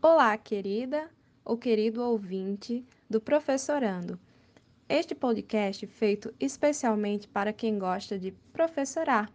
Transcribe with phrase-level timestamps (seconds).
[0.00, 1.10] Olá, querida
[1.44, 4.20] ou querido ouvinte do Professorando.
[4.88, 9.28] Este podcast feito especialmente para quem gosta de professorar,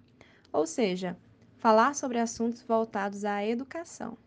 [0.53, 1.17] ou seja,
[1.57, 4.17] falar sobre assuntos voltados à educação.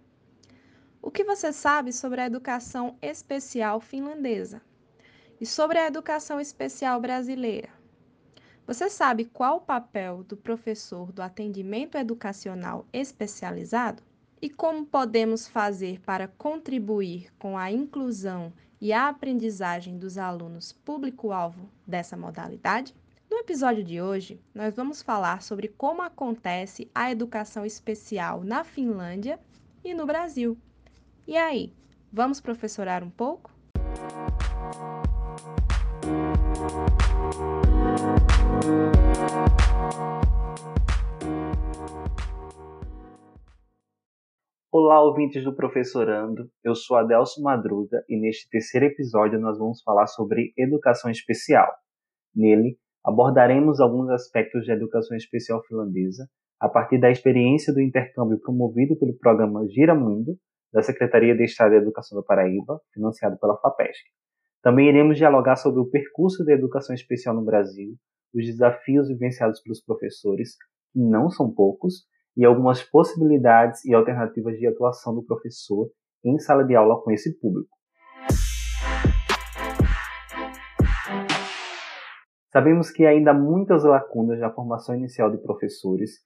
[1.00, 4.60] O que você sabe sobre a educação especial finlandesa?
[5.40, 7.70] E sobre a educação especial brasileira?
[8.66, 14.02] Você sabe qual o papel do professor do atendimento educacional especializado?
[14.40, 21.68] E como podemos fazer para contribuir com a inclusão e a aprendizagem dos alunos público-alvo
[21.86, 22.94] dessa modalidade?
[23.30, 29.38] No episódio de hoje, nós vamos falar sobre como acontece a educação especial na Finlândia
[29.84, 30.56] e no Brasil.
[31.26, 31.70] E aí,
[32.10, 33.50] vamos professorar um pouco?
[44.70, 46.48] Olá, ouvintes do Professorando.
[46.62, 51.68] Eu sou Adelso Madruga e neste terceiro episódio nós vamos falar sobre educação especial.
[52.34, 56.28] Nele, abordaremos alguns aspectos da educação especial finlandesa
[56.60, 60.36] a partir da experiência do intercâmbio promovido pelo programa Gira Mundo
[60.72, 64.02] da Secretaria de Estado de Educação da Paraíba, financiado pela FAPESC.
[64.62, 67.94] Também iremos dialogar sobre o percurso da educação especial no Brasil,
[68.34, 70.56] os desafios vivenciados pelos professores,
[70.92, 72.04] que não são poucos,
[72.36, 75.88] e algumas possibilidades e alternativas de atuação do professor
[76.24, 77.68] em sala de aula com esse público.
[82.52, 86.20] Sabemos que ainda há muitas lacunas na formação inicial de professores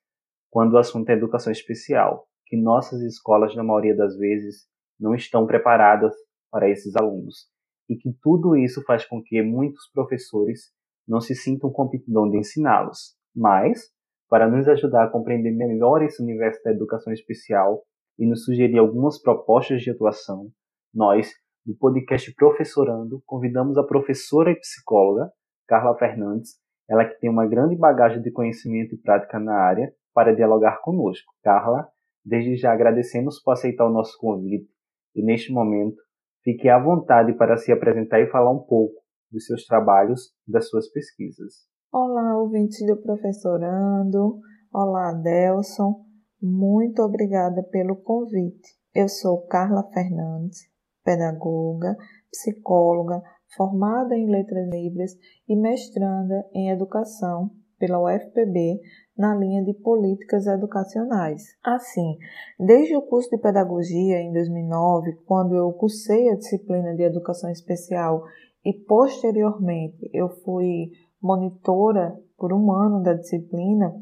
[0.51, 4.67] quando o assunto é educação especial, que nossas escolas, na maioria das vezes,
[4.99, 6.15] não estão preparadas
[6.51, 7.47] para esses alunos.
[7.89, 10.71] E que tudo isso faz com que muitos professores
[11.09, 13.17] não se sintam com aptidão de ensiná-los.
[13.35, 13.81] Mas,
[14.29, 17.83] para nos ajudar a compreender melhor esse universo da educação especial
[18.19, 20.51] e nos sugerir algumas propostas de atuação,
[20.93, 21.33] nós,
[21.65, 25.31] do podcast Professorando, convidamos a professora e psicóloga
[25.67, 26.57] Carla Fernandes,
[26.89, 31.33] ela que tem uma grande bagagem de conhecimento e prática na área, para dialogar conosco.
[31.43, 31.89] Carla
[32.29, 34.69] Desde já agradecemos por aceitar o nosso convite
[35.15, 35.97] e, neste momento,
[36.45, 39.01] fique à vontade para se apresentar e falar um pouco
[39.31, 41.67] dos seus trabalhos das suas pesquisas.
[41.93, 44.41] Olá, ouvintes do Professorando.
[44.73, 46.05] Olá, Delson.
[46.41, 48.77] Muito obrigada pelo convite.
[48.95, 50.61] Eu sou Carla Fernandes,
[51.05, 51.97] pedagoga,
[52.31, 53.23] psicóloga,
[53.57, 55.13] formada em Letras Livres
[55.49, 58.81] e mestranda em Educação pela UFPB
[59.17, 61.43] na linha de políticas educacionais.
[61.65, 62.19] Assim,
[62.59, 68.25] desde o curso de pedagogia em 2009, quando eu cursei a disciplina de educação especial
[68.65, 70.91] e posteriormente eu fui
[71.23, 73.93] monitora por um ano da disciplina,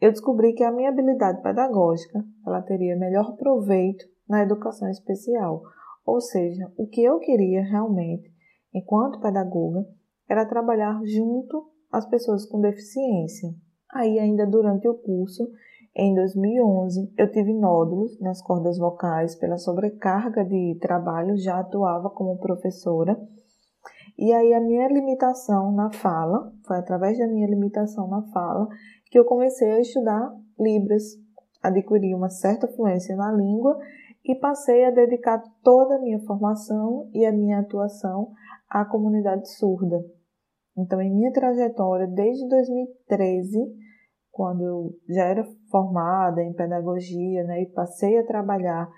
[0.00, 5.62] eu descobri que a minha habilidade pedagógica ela teria melhor proveito na educação especial.
[6.04, 8.32] Ou seja, o que eu queria realmente,
[8.72, 9.84] enquanto pedagoga,
[10.28, 13.50] era trabalhar junto às pessoas com deficiência.
[13.92, 15.50] Aí, ainda durante o curso,
[15.96, 22.38] em 2011, eu tive nódulos nas cordas vocais pela sobrecarga de trabalho, já atuava como
[22.38, 23.18] professora.
[24.18, 28.66] E aí, a minha limitação na fala, foi através da minha limitação na fala,
[29.06, 31.04] que eu comecei a estudar Libras,
[31.62, 33.78] adquiri uma certa fluência na língua
[34.24, 38.32] e passei a dedicar toda a minha formação e a minha atuação
[38.68, 40.04] à comunidade surda.
[40.76, 43.56] Então, em minha trajetória, desde 2013,
[44.32, 48.88] quando eu já era formada em pedagogia né, e passei a trabalhar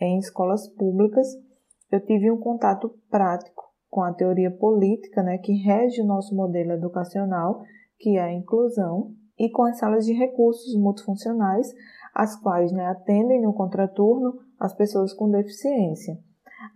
[0.00, 1.28] em escolas públicas,
[1.92, 6.72] eu tive um contato prático com a teoria política né, que rege o nosso modelo
[6.72, 7.62] educacional,
[7.98, 11.66] que é a inclusão, e com as salas de recursos multifuncionais,
[12.14, 16.18] as quais né, atendem no contraturno as pessoas com deficiência.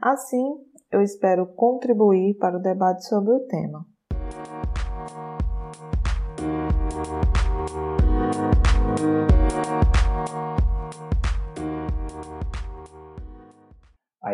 [0.00, 0.56] Assim,
[0.90, 3.86] eu espero contribuir para o debate sobre o tema.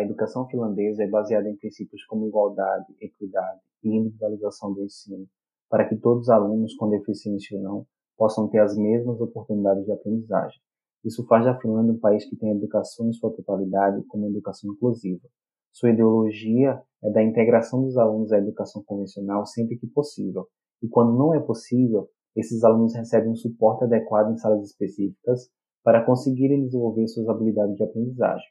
[0.00, 5.26] A educação finlandesa é baseada em princípios como igualdade, equidade e individualização do ensino,
[5.68, 7.86] para que todos os alunos, com deficiência ou não,
[8.16, 10.58] possam ter as mesmas oportunidades de aprendizagem.
[11.04, 14.72] Isso faz da Finlândia um país que tem a educação em sua totalidade como educação
[14.72, 15.28] inclusiva.
[15.70, 20.48] Sua ideologia é da integração dos alunos à educação convencional sempre que possível,
[20.82, 25.50] e quando não é possível, esses alunos recebem um suporte adequado em salas específicas
[25.84, 28.48] para conseguirem desenvolver suas habilidades de aprendizagem.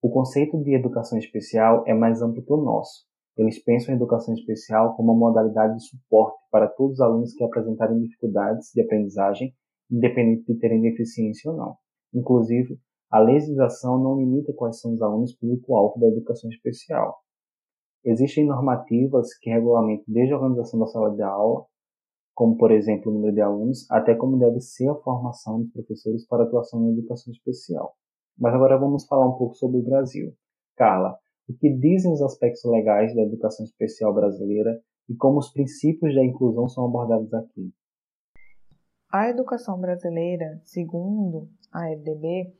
[0.00, 3.04] O conceito de educação especial é mais amplo que o nosso.
[3.36, 7.42] Eles pensam em educação especial como uma modalidade de suporte para todos os alunos que
[7.42, 9.52] apresentarem dificuldades de aprendizagem
[9.90, 11.76] independente de terem deficiência ou não.
[12.14, 12.78] Inclusive,
[13.10, 17.16] a legislação não limita quais são os alunos público-alvo da educação especial.
[18.04, 21.64] Existem normativas que regulamentam desde a organização da sala de aula,
[22.34, 26.24] como por exemplo o número de alunos, até como deve ser a formação dos professores
[26.28, 27.96] para atuação na educação especial.
[28.38, 30.32] Mas agora vamos falar um pouco sobre o Brasil.
[30.76, 31.18] Carla,
[31.48, 36.24] o que dizem os aspectos legais da educação especial brasileira e como os princípios da
[36.24, 37.72] inclusão são abordados aqui?
[39.10, 42.52] A educação brasileira, segundo a EDB,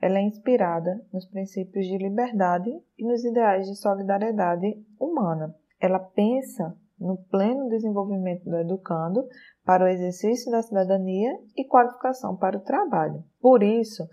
[0.00, 5.52] ela é inspirada nos princípios de liberdade e nos ideais de solidariedade humana.
[5.80, 9.26] Ela pensa no pleno desenvolvimento do educando
[9.64, 13.24] para o exercício da cidadania e qualificação para o trabalho.
[13.40, 14.04] Por isso,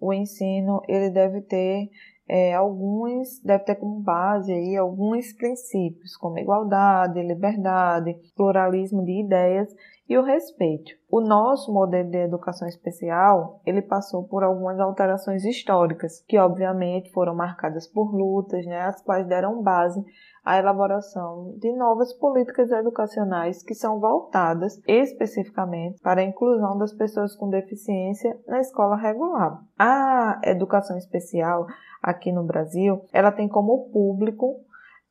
[0.00, 1.90] o ensino ele deve ter
[2.28, 9.68] é, alguns, deve ter como base aí alguns princípios, como igualdade, liberdade, pluralismo de ideias
[10.10, 10.90] e o respeito.
[11.08, 17.32] O nosso modelo de educação especial, ele passou por algumas alterações históricas, que obviamente foram
[17.32, 20.04] marcadas por lutas, né, as quais deram base
[20.44, 27.36] à elaboração de novas políticas educacionais que são voltadas especificamente para a inclusão das pessoas
[27.36, 29.62] com deficiência na escola regular.
[29.78, 31.68] A educação especial
[32.02, 34.56] aqui no Brasil, ela tem como público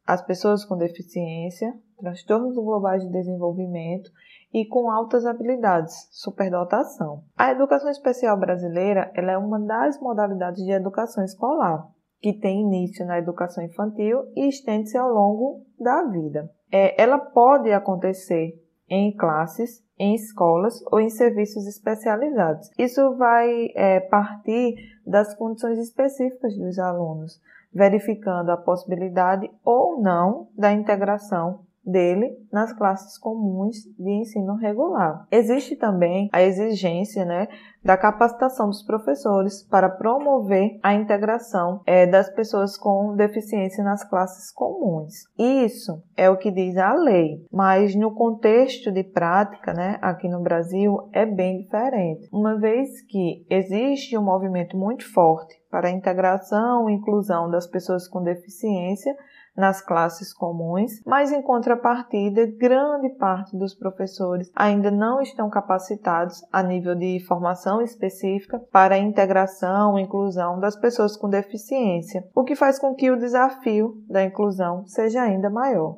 [0.05, 4.09] as pessoas com deficiência, transtornos globais de desenvolvimento
[4.53, 7.23] e com altas habilidades, superdotação.
[7.37, 11.87] A educação especial brasileira é uma das modalidades de educação escolar,
[12.19, 16.49] que tem início na educação infantil e estende-se ao longo da vida.
[16.71, 18.53] É, ela pode acontecer
[18.89, 22.69] em classes, em escolas ou em serviços especializados.
[22.77, 24.75] Isso vai é, partir
[25.05, 27.39] das condições específicas dos alunos,
[27.71, 35.25] verificando a possibilidade ou não da integração dele nas classes comuns de ensino regular.
[35.31, 37.47] Existe também a exigência né,
[37.83, 44.51] da capacitação dos professores para promover a integração é, das pessoas com deficiência nas classes
[44.51, 45.13] comuns.
[45.37, 50.41] Isso é o que diz a lei, mas no contexto de prática, né, aqui no
[50.41, 56.89] Brasil, é bem diferente, uma vez que existe um movimento muito forte para a integração
[56.89, 59.15] e inclusão das pessoas com deficiência
[59.59, 66.63] nas classes comuns, mas em contrapartida, grande parte dos professores ainda não estão capacitados a
[66.63, 72.55] nível de formação específica para a integração e inclusão das pessoas com deficiência, o que
[72.55, 75.97] faz com que o desafio da inclusão seja ainda maior.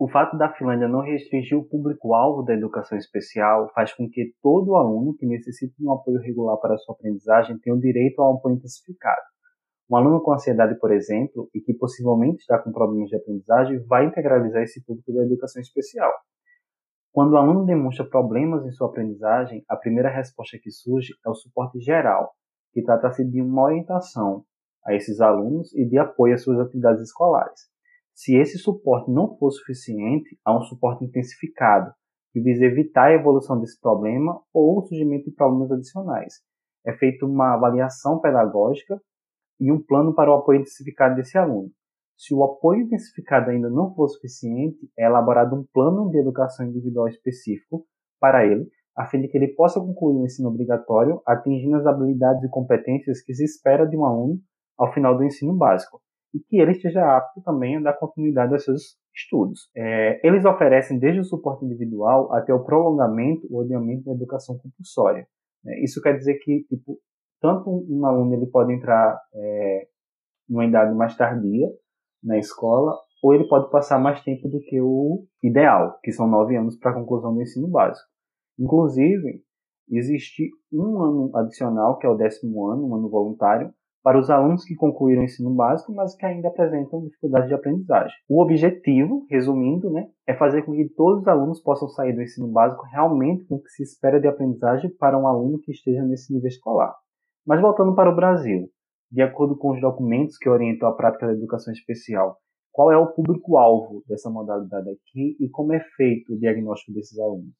[0.00, 4.74] O fato da Finlândia não restringir o público-alvo da educação especial faz com que todo
[4.74, 8.36] aluno que necessita de um apoio regular para sua aprendizagem tenha o direito a um
[8.36, 9.20] apoio intensificado.
[9.90, 14.06] Um aluno com ansiedade, por exemplo, e que possivelmente está com problemas de aprendizagem, vai
[14.06, 16.10] integralizar esse público da educação especial.
[17.12, 21.34] Quando o aluno demonstra problemas em sua aprendizagem, a primeira resposta que surge é o
[21.34, 22.32] suporte geral,
[22.72, 24.46] que trata-se de uma orientação
[24.82, 27.68] a esses alunos e de apoio às suas atividades escolares.
[28.14, 31.92] Se esse suporte não for suficiente, há um suporte intensificado,
[32.32, 36.34] que visa evitar a evolução desse problema ou o surgimento de problemas adicionais.
[36.86, 39.00] É feita uma avaliação pedagógica
[39.58, 41.70] e um plano para o apoio intensificado desse aluno.
[42.16, 47.08] Se o apoio intensificado ainda não for suficiente, é elaborado um plano de educação individual
[47.08, 47.86] específico
[48.20, 52.44] para ele, a fim de que ele possa concluir o ensino obrigatório atingindo as habilidades
[52.44, 54.38] e competências que se espera de um aluno
[54.76, 56.00] ao final do ensino básico
[56.34, 59.70] e que ele esteja apto também a dar continuidade aos seus estudos.
[59.76, 65.26] É, eles oferecem desde o suporte individual até o prolongamento ou adiamento da educação compulsória.
[65.66, 66.98] É, isso quer dizer que tipo,
[67.40, 69.88] tanto um aluno ele pode entrar é,
[70.48, 71.68] numa idade mais tardia
[72.22, 76.56] na escola, ou ele pode passar mais tempo do que o ideal, que são nove
[76.56, 78.06] anos para a conclusão do ensino básico.
[78.58, 79.42] Inclusive,
[79.90, 84.64] existe um ano adicional, que é o décimo ano, um ano voluntário, para os alunos
[84.64, 88.16] que concluíram o ensino básico, mas que ainda apresentam dificuldades de aprendizagem.
[88.28, 92.48] O objetivo, resumindo, né, é fazer com que todos os alunos possam sair do ensino
[92.48, 96.32] básico realmente com o que se espera de aprendizagem para um aluno que esteja nesse
[96.32, 96.94] nível escolar.
[97.46, 98.68] Mas voltando para o Brasil,
[99.10, 102.38] de acordo com os documentos que orientam a prática da educação especial,
[102.72, 107.52] qual é o público-alvo dessa modalidade aqui e como é feito o diagnóstico desses alunos?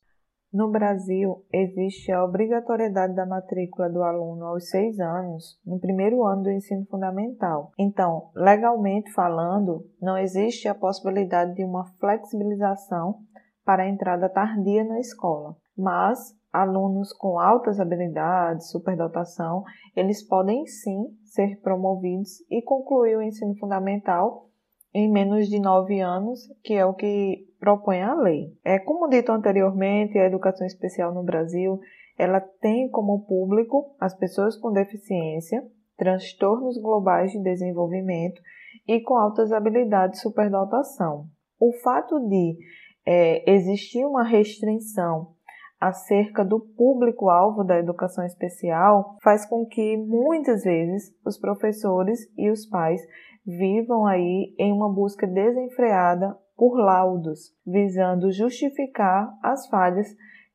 [0.53, 6.43] No Brasil, existe a obrigatoriedade da matrícula do aluno aos seis anos, no primeiro ano
[6.43, 7.71] do ensino fundamental.
[7.79, 13.21] Então, legalmente falando, não existe a possibilidade de uma flexibilização
[13.65, 15.55] para a entrada tardia na escola.
[15.79, 19.63] Mas alunos com altas habilidades, superdotação,
[19.95, 24.50] eles podem sim ser promovidos e concluir o ensino fundamental
[24.93, 28.53] em menos de nove anos, que é o que propõe a lei.
[28.65, 31.79] É como dito anteriormente, a educação especial no Brasil,
[32.19, 35.63] ela tem como público as pessoas com deficiência,
[35.97, 38.41] transtornos globais de desenvolvimento
[38.87, 41.27] e com altas habilidades de superdotação.
[41.59, 42.57] O fato de
[43.07, 45.35] é, existir uma restrição
[45.81, 52.67] acerca do público-alvo da educação especial faz com que muitas vezes os professores e os
[52.67, 53.01] pais
[53.47, 60.07] vivam aí em uma busca desenfreada por laudos, visando justificar as falhas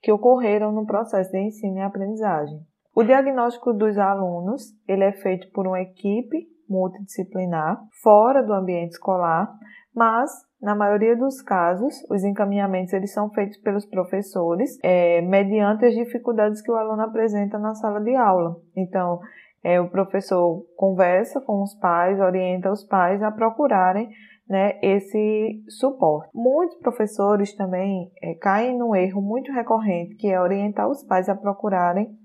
[0.01, 2.59] que ocorreram no processo de ensino e aprendizagem.
[2.95, 9.51] O diagnóstico dos alunos ele é feito por uma equipe multidisciplinar fora do ambiente escolar,
[9.93, 15.93] mas na maioria dos casos, os encaminhamentos eles são feitos pelos professores é, mediante as
[15.93, 18.55] dificuldades que o aluno apresenta na sala de aula.
[18.75, 19.19] Então,
[19.65, 24.07] é, o professor conversa com os pais, orienta os pais a procurarem
[24.48, 26.29] né, esse suporte.
[26.36, 31.36] Muitos professores também é, caem num erro muito recorrente, que é orientar os pais a
[31.36, 32.15] procurarem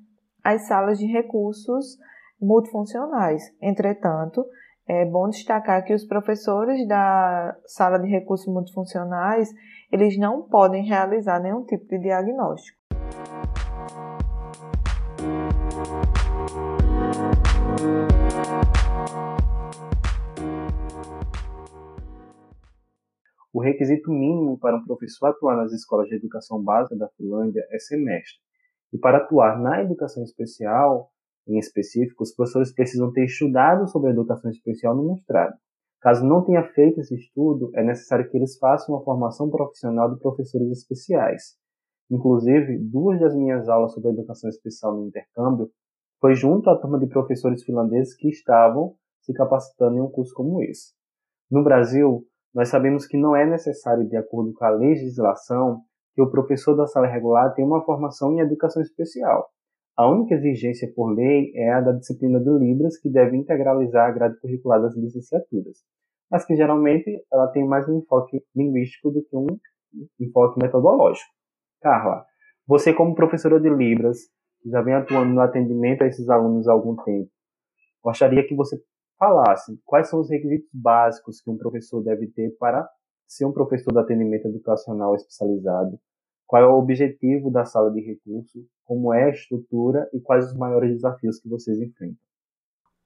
[0.45, 1.97] as salas de recursos
[2.39, 3.43] multifuncionais.
[3.63, 4.45] Entretanto,
[4.87, 9.49] é bom destacar que os professores da sala de recursos multifuncionais,
[9.91, 12.79] eles não podem realizar nenhum tipo de diagnóstico.
[23.61, 27.79] O requisito mínimo para um professor atuar nas escolas de educação básica da Finlândia é
[27.79, 28.41] semestre.
[28.91, 31.11] E para atuar na educação especial,
[31.47, 35.53] em específico, os professores precisam ter estudado sobre a educação especial no mestrado.
[36.01, 40.19] Caso não tenha feito esse estudo, é necessário que eles façam uma formação profissional de
[40.19, 41.55] professores especiais.
[42.11, 45.71] Inclusive, duas das minhas aulas sobre educação especial no intercâmbio
[46.19, 50.63] foi junto à turma de professores finlandeses que estavam se capacitando em um curso como
[50.63, 50.95] esse.
[51.51, 52.25] No Brasil,
[52.55, 55.83] nós sabemos que não é necessário, de acordo com a legislação,
[56.15, 59.49] que o professor da sala regular tenha uma formação em educação especial.
[59.97, 64.13] A única exigência por lei é a da disciplina de Libras, que deve integralizar a
[64.13, 65.79] grade curricular das licenciaturas,
[66.31, 69.47] mas que geralmente ela tem mais um enfoque linguístico do que um
[70.19, 71.31] enfoque metodológico.
[71.81, 72.25] Carla,
[72.67, 74.19] você como professora de Libras,
[74.63, 77.31] que já vem atuando no atendimento a esses alunos há algum tempo,
[78.03, 78.81] gostaria que você
[79.21, 82.89] falasse quais são os requisitos básicos que um professor deve ter para
[83.27, 86.01] ser um professor de atendimento educacional especializado?
[86.47, 90.09] Qual é o objetivo da sala de recurso, como é a estrutura?
[90.13, 92.30] E quais os maiores desafios que vocês enfrentam.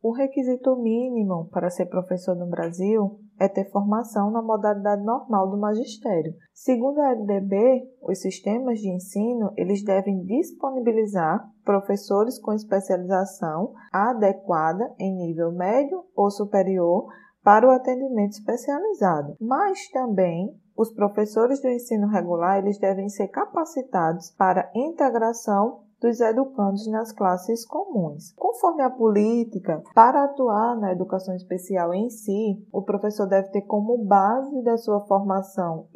[0.05, 5.57] O requisito mínimo para ser professor no Brasil é ter formação na modalidade normal do
[5.57, 6.35] magistério.
[6.53, 15.17] Segundo a LDB, os sistemas de ensino eles devem disponibilizar professores com especialização adequada em
[15.17, 17.07] nível médio ou superior
[17.43, 24.31] para o atendimento especializado, mas também os professores do ensino regular eles devem ser capacitados
[24.33, 28.35] para integração dos educandos nas classes comuns.
[28.37, 33.97] Conforme a política, para atuar na educação especial em si, o professor deve ter como
[34.05, 35.87] base da sua formação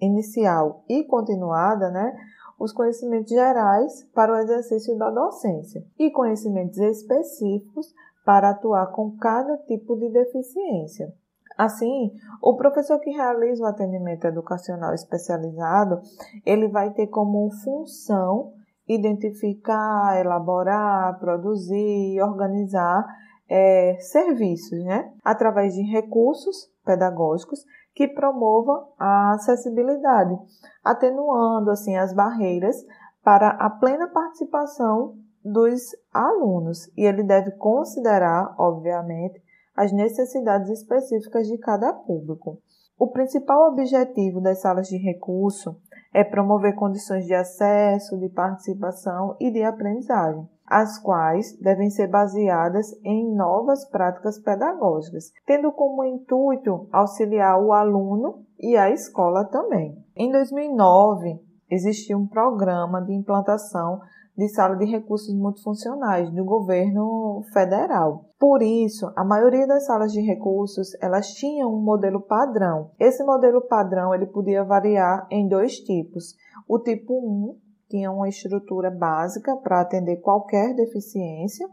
[0.00, 2.16] inicial e continuada, né,
[2.56, 7.92] os conhecimentos gerais para o exercício da docência e conhecimentos específicos
[8.24, 11.12] para atuar com cada tipo de deficiência.
[11.58, 16.00] Assim, o professor que realiza o atendimento educacional especializado,
[16.46, 23.04] ele vai ter como função identificar, elaborar, produzir, organizar
[23.48, 25.12] é, serviços, né?
[25.24, 27.60] Através de recursos pedagógicos
[27.94, 30.34] que promovam a acessibilidade,
[30.82, 32.76] atenuando assim as barreiras
[33.22, 36.90] para a plena participação dos alunos.
[36.96, 39.42] E ele deve considerar, obviamente,
[39.76, 42.58] as necessidades específicas de cada público.
[42.98, 45.76] O principal objetivo das salas de recurso
[46.12, 52.86] é promover condições de acesso, de participação e de aprendizagem, as quais devem ser baseadas
[53.02, 59.96] em novas práticas pedagógicas, tendo como intuito auxiliar o aluno e a escola também.
[60.14, 61.40] Em 2009,
[61.70, 64.00] existiu um programa de implantação
[64.36, 68.24] de sala de recursos multifuncionais do governo federal.
[68.38, 72.90] Por isso, a maioria das salas de recursos, elas tinham um modelo padrão.
[72.98, 76.34] Esse modelo padrão, ele podia variar em dois tipos.
[76.66, 77.56] O tipo 1
[77.90, 81.68] tinha uma estrutura básica para atender qualquer deficiência,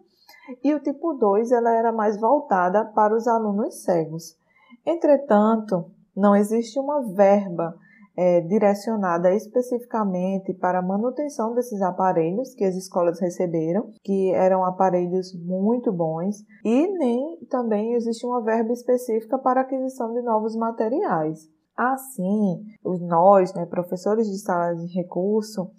[0.63, 4.37] e o tipo 2 ela era mais voltada para os alunos cegos.
[4.85, 5.85] Entretanto,
[6.15, 7.73] não existe uma verba
[8.15, 15.33] é, direcionada especificamente para a manutenção desses aparelhos que as escolas receberam, que eram aparelhos
[15.43, 21.49] muito bons, e nem também existe uma verba específica para aquisição de novos materiais.
[21.77, 22.61] Assim,
[23.07, 25.71] nós, né, professores de sala de recurso,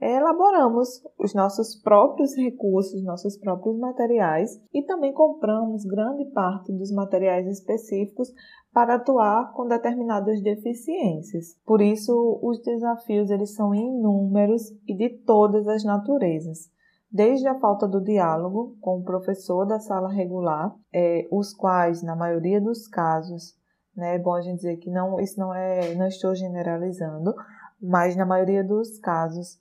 [0.00, 7.46] elaboramos os nossos próprios recursos, nossos próprios materiais e também compramos grande parte dos materiais
[7.46, 8.32] específicos
[8.72, 11.56] para atuar com determinadas deficiências.
[11.66, 16.70] Por isso, os desafios eles são inúmeros e de todas as naturezas.
[17.12, 22.14] Desde a falta do diálogo com o professor da sala regular, é, os quais, na
[22.14, 23.56] maioria dos casos,
[23.96, 27.34] né, é bom a gente dizer que não, isso não é, não estou generalizando,
[27.82, 29.58] mas na maioria dos casos,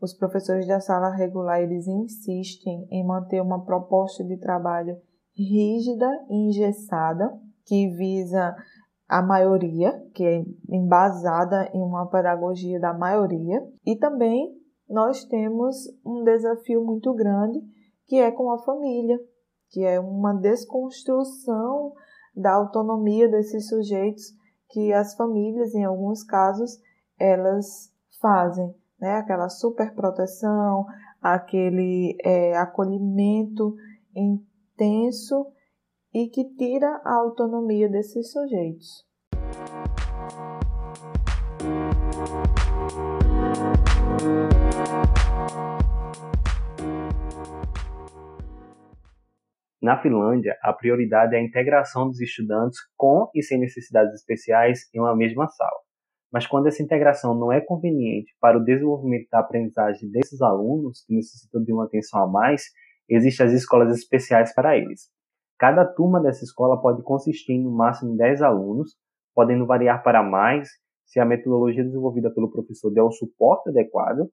[0.00, 4.96] os professores da sala regular eles insistem em manter uma proposta de trabalho
[5.36, 7.32] rígida e engessada
[7.68, 8.56] que visa
[9.06, 14.56] a maioria, que é embasada em uma pedagogia da maioria, e também
[14.88, 17.60] nós temos um desafio muito grande
[18.06, 19.18] que é com a família,
[19.68, 21.92] que é uma desconstrução
[22.34, 24.24] da autonomia desses sujeitos
[24.70, 26.78] que as famílias, em alguns casos,
[27.18, 29.16] elas fazem, né?
[29.16, 30.86] Aquela superproteção,
[31.20, 33.74] aquele é, acolhimento
[34.14, 35.46] intenso
[36.14, 39.06] e que tira a autonomia desses sujeitos.
[49.80, 55.00] Na Finlândia, a prioridade é a integração dos estudantes com e sem necessidades especiais em
[55.00, 55.80] uma mesma sala.
[56.32, 61.14] Mas quando essa integração não é conveniente para o desenvolvimento da aprendizagem desses alunos que
[61.14, 62.64] necessitam de uma atenção a mais,
[63.08, 65.08] existem as escolas especiais para eles.
[65.58, 68.96] Cada turma dessa escola pode consistir em no máximo 10 alunos,
[69.34, 70.68] podendo variar para mais
[71.04, 74.28] se a metodologia desenvolvida pelo professor der o suporte adequado,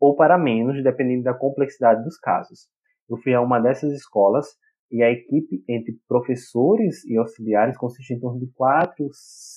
[0.00, 2.68] ou para menos, dependendo da complexidade dos casos.
[3.08, 4.46] Eu fui a uma dessas escolas
[4.90, 9.06] e a equipe entre professores e auxiliares consiste em torno de 4,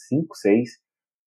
[0.09, 0.69] 5, 6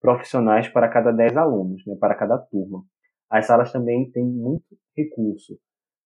[0.01, 2.85] profissionais para cada 10 alunos, né, para cada turma.
[3.31, 5.59] As salas também têm muito recurso.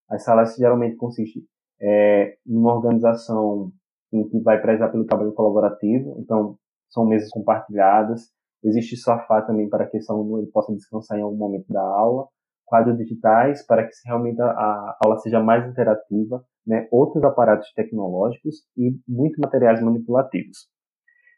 [0.09, 1.43] As salas geralmente consistem
[1.81, 3.71] é, em uma organização
[4.11, 6.57] que vai prezar pelo trabalho colaborativo, então
[6.89, 8.29] são mesas compartilhadas,
[8.63, 12.27] existe sofá também para que esse aluno ele possa descansar em algum momento da aula,
[12.65, 18.91] quadros digitais para que realmente a aula seja mais interativa, né, outros aparatos tecnológicos e
[19.07, 20.69] muitos materiais manipulativos.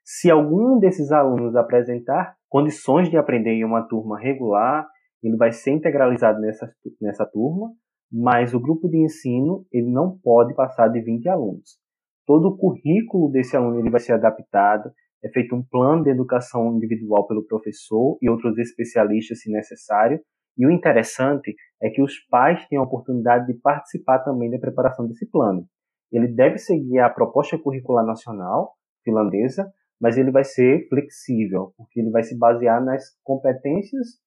[0.03, 4.85] Se algum desses alunos apresentar condições de aprender em uma turma regular,
[5.23, 6.69] ele vai ser integralizado nessa,
[7.01, 7.71] nessa turma,
[8.11, 11.82] mas o grupo de ensino ele não pode passar de 20 alunos
[12.25, 14.91] todo o currículo desse aluno ele vai ser adaptado,
[15.23, 20.19] é feito um plano de educação individual pelo professor e outros especialistas, se necessário.
[20.57, 25.07] E o interessante é que os pais têm a oportunidade de participar também da preparação
[25.07, 25.65] desse plano.
[26.11, 32.11] Ele deve seguir a proposta curricular nacional finlandesa, mas ele vai ser flexível, porque ele
[32.11, 34.19] vai se basear nas competências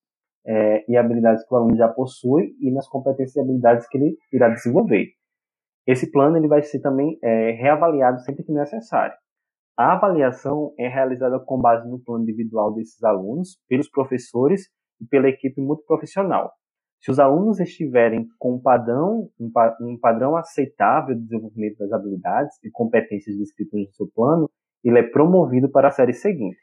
[0.46, 4.16] é, e habilidades que o aluno já possui e nas competências e habilidades que ele
[4.32, 5.15] irá desenvolver.
[5.87, 9.14] Esse plano ele vai ser também é, reavaliado sempre que necessário.
[9.79, 14.68] A avaliação é realizada com base no plano individual desses alunos, pelos professores
[15.01, 16.51] e pela equipe multiprofissional.
[16.99, 19.51] Se os alunos estiverem com um padrão, um,
[19.83, 24.51] um padrão aceitável de desenvolvimento das habilidades e competências descritas no seu plano,
[24.83, 26.59] ele é promovido para a série seguinte.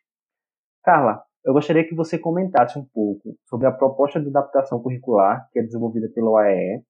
[0.83, 5.59] Carla, eu gostaria que você comentasse um pouco sobre a proposta de adaptação curricular que
[5.59, 6.81] é desenvolvida pelo AEE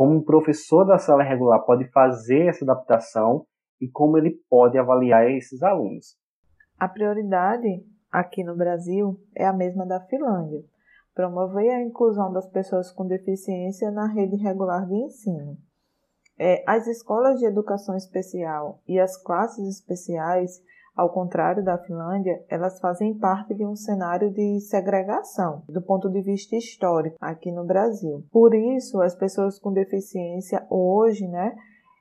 [0.00, 3.44] como um professor da sala regular pode fazer essa adaptação
[3.78, 6.16] e como ele pode avaliar esses alunos.
[6.78, 10.64] A prioridade aqui no Brasil é a mesma da Finlândia,
[11.14, 15.58] promover a inclusão das pessoas com deficiência na rede regular de ensino.
[16.38, 20.62] É, as escolas de educação especial e as classes especiais
[20.96, 26.20] ao contrário da Finlândia, elas fazem parte de um cenário de segregação do ponto de
[26.20, 28.24] vista histórico aqui no Brasil.
[28.30, 31.54] Por isso, as pessoas com deficiência hoje, né,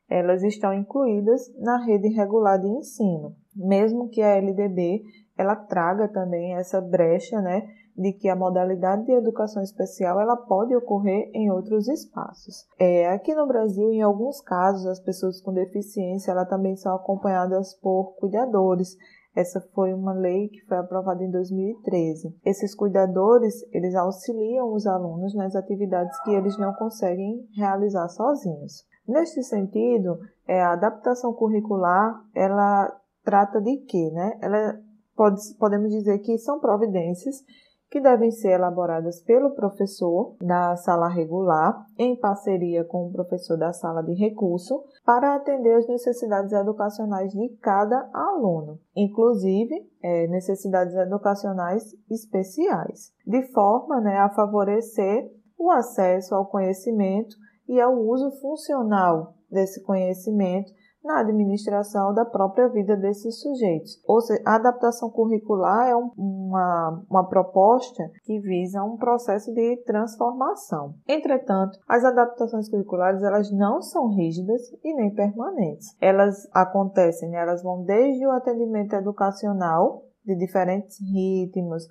[0.09, 5.03] elas estão incluídas na rede regular de ensino, mesmo que a LDB
[5.37, 7.65] ela traga também essa brecha, né,
[7.99, 12.65] de que a modalidade de educação especial ela pode ocorrer em outros espaços.
[12.79, 17.73] É, aqui no Brasil, em alguns casos, as pessoas com deficiência ela também são acompanhadas
[17.81, 18.95] por cuidadores.
[19.35, 22.33] Essa foi uma lei que foi aprovada em 2013.
[22.45, 28.85] Esses cuidadores, eles auxiliam os alunos nas atividades que eles não conseguem realizar sozinhos.
[29.05, 34.37] Neste sentido, é, a adaptação curricular, ela trata de quê, né?
[34.41, 34.79] Ela
[35.15, 37.43] pode, podemos dizer que são providências
[37.89, 43.73] que devem ser elaboradas pelo professor da sala regular, em parceria com o professor da
[43.73, 51.83] sala de recurso, para atender as necessidades educacionais de cada aluno, inclusive é, necessidades educacionais
[52.09, 57.35] especiais, de forma né, a favorecer o acesso ao conhecimento
[57.67, 60.71] e ao uso funcional desse conhecimento
[61.03, 64.01] na administração da própria vida desses sujeitos.
[64.05, 69.77] Ou seja, a adaptação curricular é um, uma, uma proposta que visa um processo de
[69.85, 70.95] transformação.
[71.07, 75.95] Entretanto, as adaptações curriculares elas não são rígidas e nem permanentes.
[76.01, 81.87] Elas acontecem, elas vão desde o atendimento educacional de diferentes ritmos,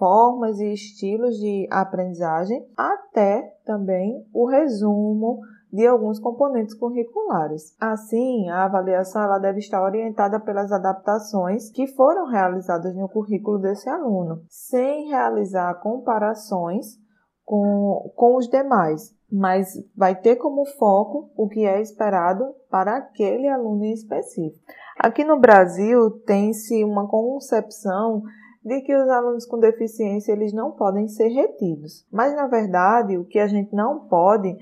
[0.00, 5.40] formas e estilos de aprendizagem, até também o resumo
[5.72, 7.74] de alguns componentes curriculares.
[7.80, 13.88] Assim, a avaliação ela deve estar orientada pelas adaptações que foram realizadas no currículo desse
[13.88, 16.98] aluno, sem realizar comparações
[17.44, 23.48] com, com os demais, mas vai ter como foco o que é esperado para aquele
[23.48, 24.64] aluno em específico.
[24.98, 28.22] Aqui no Brasil, tem-se uma concepção
[28.64, 32.06] de que os alunos com deficiência eles não podem ser retidos.
[32.12, 34.54] Mas na verdade, o que a gente não pode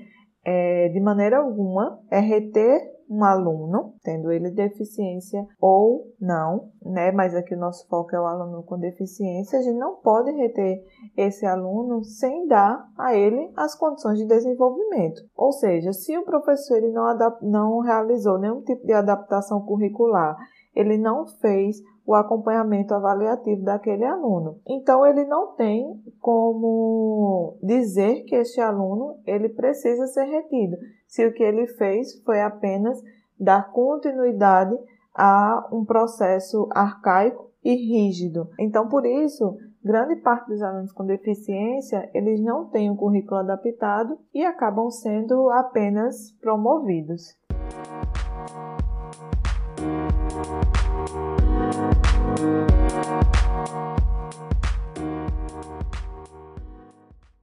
[0.49, 7.11] é, de maneira alguma, é reter um aluno, tendo ele deficiência ou não, né?
[7.11, 9.59] Mas aqui o nosso foco é o aluno com deficiência.
[9.59, 10.83] A gente não pode reter
[11.17, 15.21] esse aluno sem dar a ele as condições de desenvolvimento.
[15.35, 17.05] Ou seja, se o professor ele não,
[17.41, 20.35] não realizou nenhum tipo de adaptação curricular,
[20.75, 24.59] ele não fez o acompanhamento avaliativo daquele aluno.
[24.67, 30.75] Então ele não tem como dizer que este aluno ele precisa ser retido,
[31.07, 32.99] se o que ele fez foi apenas
[33.39, 34.75] dar continuidade
[35.13, 38.49] a um processo arcaico e rígido.
[38.59, 44.17] Então por isso, grande parte dos alunos com deficiência, eles não têm um currículo adaptado
[44.33, 47.37] e acabam sendo apenas promovidos.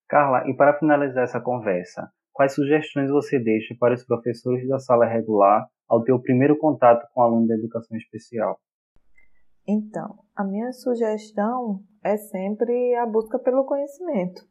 [0.08, 5.04] Carla, e para finalizar essa conversa, quais sugestões você deixa para os professores da sala
[5.04, 8.58] regular ao ter o primeiro contato com aluno da educação especial?
[9.68, 14.42] Então, a minha sugestão é sempre a busca pelo conhecimento.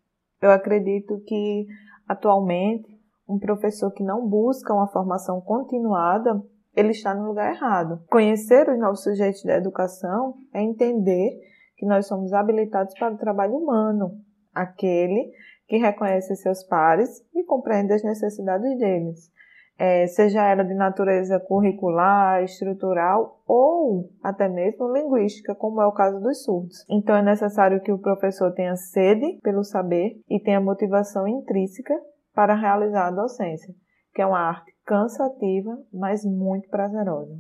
[0.41, 1.65] Eu acredito que,
[2.07, 6.43] atualmente, um professor que não busca uma formação continuada,
[6.75, 8.03] ele está no lugar errado.
[8.09, 11.39] Conhecer os novos sujeitos da educação é entender
[11.77, 14.11] que nós somos habilitados para o trabalho humano,
[14.53, 15.31] aquele
[15.67, 19.31] que reconhece seus pares e compreende as necessidades deles,
[19.77, 26.19] é, seja ela de natureza curricular, estrutural ou até mesmo linguística, como é o caso
[26.21, 26.85] dos surdos.
[26.89, 31.93] Então é necessário que o professor tenha sede pelo saber e tenha motivação intrínseca
[32.33, 33.73] para realizar a docência,
[34.13, 37.39] que é uma arte cansativa, mas muito prazerosa.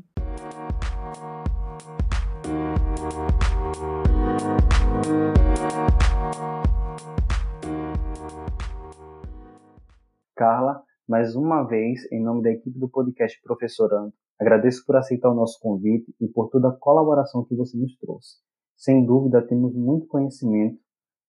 [10.35, 15.35] Carla, mais uma vez, em nome da equipe do podcast Professorando, agradeço por aceitar o
[15.35, 18.39] nosso convite e por toda a colaboração que você nos trouxe.
[18.75, 20.79] Sem dúvida, temos muito conhecimento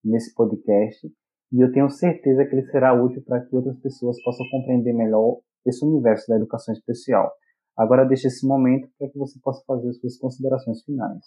[0.02, 1.06] nesse podcast
[1.52, 5.40] e eu tenho certeza que ele será útil para que outras pessoas possam compreender melhor
[5.66, 7.30] esse universo da educação especial.
[7.76, 11.24] Agora deixo esse momento para que você possa fazer as suas considerações finais.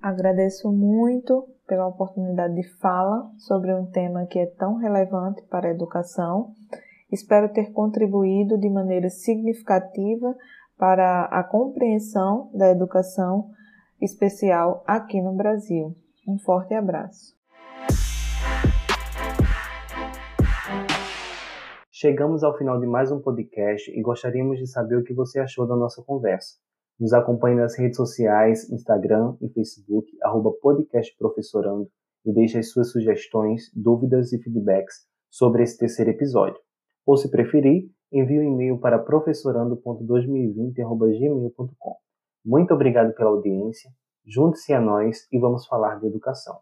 [0.00, 5.72] Agradeço muito pela oportunidade de fala sobre um tema que é tão relevante para a
[5.72, 6.54] educação
[7.12, 10.36] Espero ter contribuído de maneira significativa
[10.78, 13.50] para a compreensão da educação
[14.00, 15.94] especial aqui no Brasil.
[16.26, 17.39] Um forte abraço.
[22.00, 25.66] Chegamos ao final de mais um podcast e gostaríamos de saber o que você achou
[25.66, 26.56] da nossa conversa.
[26.98, 31.90] Nos acompanhe nas redes sociais, Instagram e Facebook, arroba podcastprofessorando
[32.24, 36.58] e deixe as suas sugestões, dúvidas e feedbacks sobre esse terceiro episódio.
[37.04, 41.96] Ou, se preferir, envie um e-mail para professorando.2020.gmail.com.
[42.42, 43.90] Muito obrigado pela audiência,
[44.26, 46.60] junte-se a nós e vamos falar de educação.